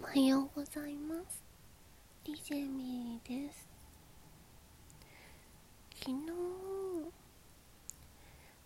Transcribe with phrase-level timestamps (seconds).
[0.00, 1.42] おはようございます。
[2.24, 3.68] DJ ミーです。
[5.92, 6.16] 昨日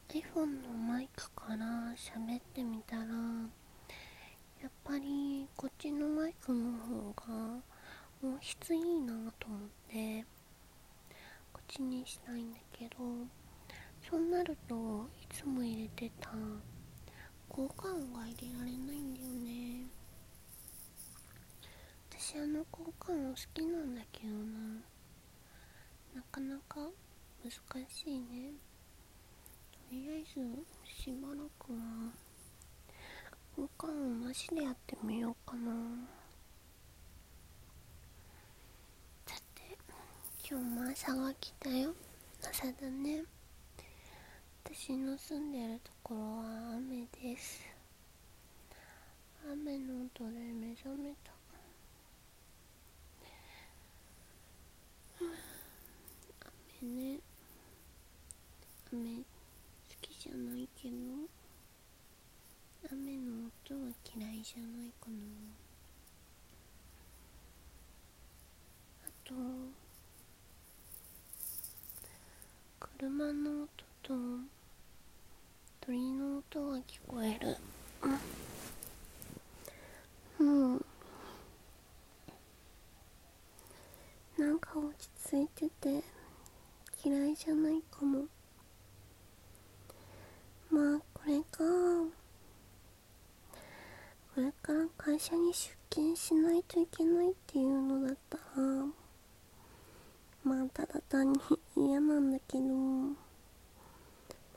[0.08, 1.56] iPhone のマイクから
[1.96, 3.04] 喋ってみたら
[4.62, 7.62] やっぱりこっちのマイクの方が
[8.22, 10.24] 音質いいなと思って
[11.52, 12.96] こっちにしたいんだけど
[14.08, 14.74] そうなると
[15.22, 16.30] いつも入れてた
[17.48, 19.81] 効果音が入れられないんだよね。
[22.32, 24.80] 私あの効果音好きなんだけどな。
[26.14, 26.88] なかなか
[27.44, 27.52] 難
[27.90, 28.52] しいね。
[29.70, 30.40] とりあえず
[30.86, 31.78] しばらくは
[33.54, 35.72] 効果音なしでやってみようかな。
[39.26, 39.76] さて
[40.48, 41.92] 今日も朝が来たよ。
[42.42, 43.24] 朝だね。
[44.64, 47.60] 私の住んでるところは雨です。
[49.52, 51.32] 雨の音で目覚めた
[56.82, 57.20] 雨ね
[58.92, 59.24] 雨好
[60.00, 60.96] きじゃないけど
[62.90, 63.80] 雨の音は
[64.16, 65.14] 嫌いじゃないかな。
[69.06, 69.32] あと
[72.80, 73.68] 車の音
[74.02, 74.14] と
[75.80, 77.56] 鳥の音が聞こえる
[80.40, 80.84] うん
[84.36, 86.02] なんか落ち着いてて
[87.04, 88.24] 嫌いじゃないかも
[90.70, 91.58] まあこれか
[94.34, 98.42] これから会社に出勤しないといけないっていうのだったら
[100.44, 101.40] まあただ単に
[101.76, 103.16] 嫌なんだけども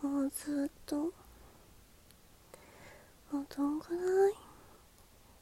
[0.04, 1.12] うずっとも
[3.42, 4.34] うどんぐらい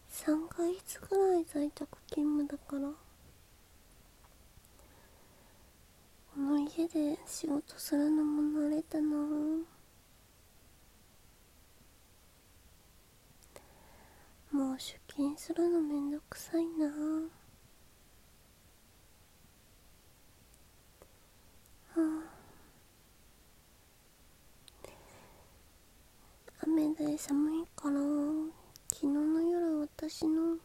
[0.10, 2.90] ？3ヶ月ぐらい在宅勤務だから
[6.34, 9.18] この家で仕事するのも慣れたな。
[14.80, 16.88] 出勤するのめんどくさいな。
[16.88, 16.92] は
[21.98, 22.24] あ。
[26.66, 28.00] 雨で寒いから
[28.88, 30.58] 昨日の夜私の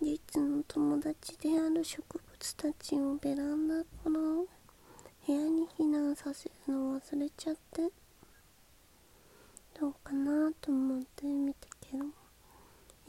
[0.00, 4.46] 実の友達である植物たちをベランダから部
[5.28, 7.82] 屋に避難させるの忘れちゃって
[9.78, 12.21] どうかなと思って見たけど。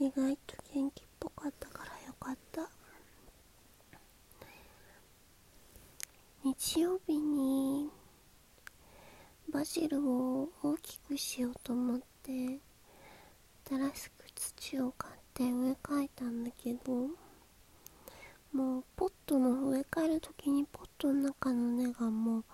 [0.00, 2.68] 意外と元気っぽかったからよかった。
[6.44, 7.88] 日曜日に
[9.50, 12.58] バジルを大きくしようと思って
[13.66, 17.08] 新しく土を買って植え替えたんだけど
[18.52, 22.44] もうポットの植え替える時にポットの中の根がもう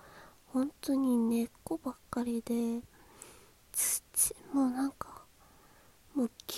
[0.53, 2.79] 本当に根っこばっかりで
[3.73, 5.10] 土もうなんか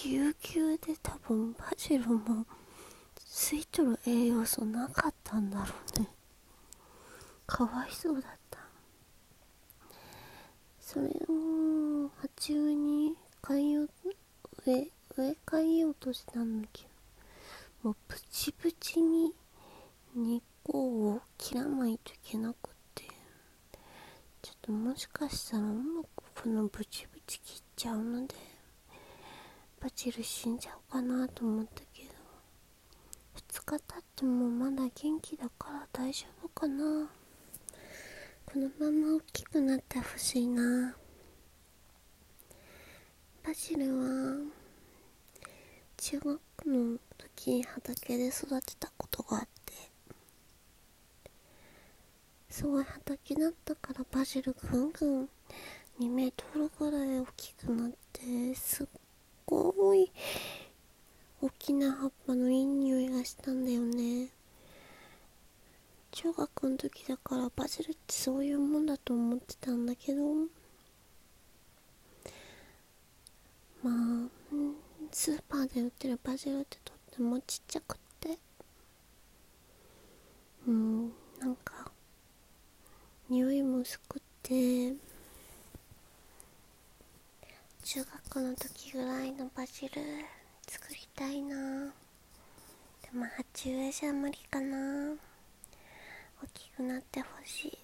[0.04, 2.46] ぎゅうぎゅうで多分バジルも
[3.26, 5.66] 吸い取る栄養素なかったんだろ
[5.96, 6.10] うね。
[7.48, 8.60] かわいそうだった。
[10.82, 13.16] それを鉢植えに
[13.48, 13.90] 変えよう
[14.66, 16.84] 植え植え替えようとしたんだけ
[17.82, 19.34] どもうプチプチに
[20.14, 23.06] 根っこを切らないといけなくて。
[24.42, 26.08] ちょっともしかしたらうまく
[26.44, 28.53] このブチブチ切っちゃうので。
[29.84, 32.10] バチル死んじゃうかなと思ったけど。
[33.36, 37.10] 2日経ってもまだ元気だから大丈夫かな。
[38.46, 40.96] このまま大きくなってほしいな。
[43.46, 44.38] バジルは
[45.98, 49.74] 中学の時畑で育てたことがあって。
[52.50, 55.30] すごい畑だったからバジルぐんぐん
[56.00, 58.88] 2メートルぐらい大きくなってすっ
[59.84, 60.12] ごい。
[61.42, 64.30] 大きな葉っぱのいい匂いがしたんだよね。
[66.12, 70.22] 中学の時だからバジルってそういうもんだと思ってたんだけど。
[73.84, 74.30] まあ
[75.12, 78.38] スーパーで売ってるバジルってとってもちっちゃくって。
[80.66, 81.92] うんなんか
[83.30, 85.13] 匂いも薄くて。
[87.84, 90.02] 中学の時ぐらいのバジル
[90.66, 91.58] 作りたいな。
[91.58, 95.12] でも鉢植えじゃ無理かな。
[96.42, 97.78] 大きくなってほしい。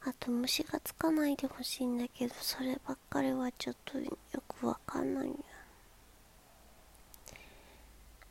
[0.00, 4.16] あと虫がつかないでほしいんだけどそればっかりはちょっとよ
[4.48, 5.28] くわかんない。
[5.28, 5.34] や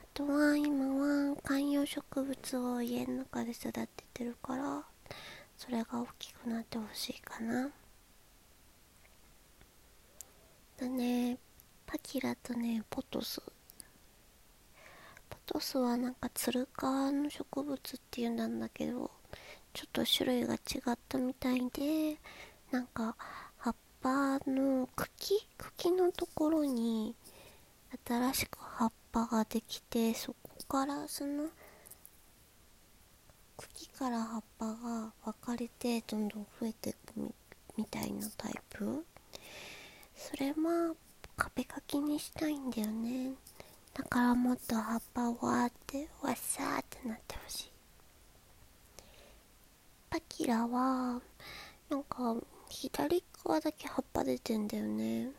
[0.01, 4.83] あとは今は観葉植物を家の中で育ててるから
[5.55, 7.69] それが大きくなってほしいかな。
[10.77, 11.37] だね。
[11.85, 13.41] パキラとねポトス。
[15.29, 19.09] ポトスはなんかツル科の植物っていうんなんだけど
[19.73, 20.57] ちょっと種類が違
[20.91, 22.17] ったみたいで
[22.71, 23.15] なんか
[23.57, 25.47] 葉っぱの茎？
[25.57, 27.15] 茎のところに
[28.05, 31.47] 新しく葉っぱができてそこからその
[33.57, 37.33] 茎から葉っぱが分かれてどんどん増えていくみ
[37.77, 39.05] みたいなタイプ？
[40.17, 40.95] それは
[41.37, 43.31] 壁掛けにしたいんだよね。
[43.93, 47.71] だからもっと葉っぱをわーってわっさーってなってほしい。
[50.09, 51.21] パキラは
[51.89, 52.35] なんか
[52.69, 55.31] 左側だけ葉っぱ出てんだよね。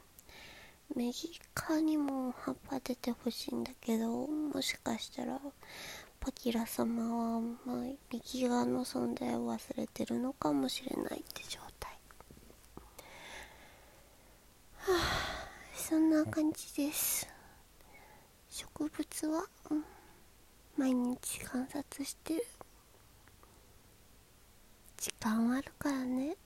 [0.97, 1.13] 右
[1.55, 5.39] 側にも葉っぱ出てほしいんだけどもしかしたら
[6.19, 7.77] パキラ様は、まあ、
[8.11, 11.93] 右側の存在を忘れてるのかもしれないって状態
[14.79, 15.39] はあ
[15.75, 17.27] そんな感じです。
[18.51, 19.85] 植物は、うん、
[20.77, 22.47] 毎日観察してる。
[24.99, 26.37] 時間はあるからね。